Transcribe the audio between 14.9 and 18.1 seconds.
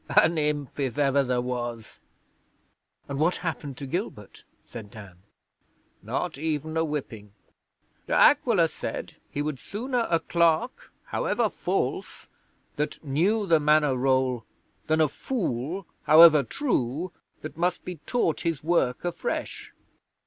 a fool, however true, that must be